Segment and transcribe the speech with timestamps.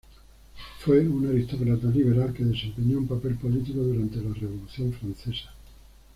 [0.83, 5.53] Fue un aristócrata liberal que desempeñó un papel político durante la Revolución francesa.